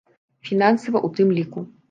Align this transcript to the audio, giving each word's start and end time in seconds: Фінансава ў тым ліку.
Фінансава 0.49 0.97
ў 1.07 1.09
тым 1.21 1.27
ліку. 1.39 1.59